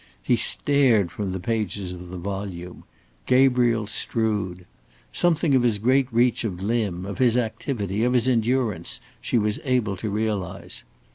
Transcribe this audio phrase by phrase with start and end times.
[0.23, 2.85] He stared from the pages of the volume
[3.27, 4.65] Gabriel Strood.
[5.13, 9.59] Something of his great reach of limb, of his activity, of his endurance, she was
[9.63, 10.83] able to realize.